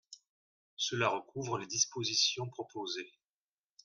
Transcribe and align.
Cela 0.77 1.09
recouvre 1.09 1.59
les 1.59 1.67
dispositions 1.67 2.49
proposées. 2.49 3.11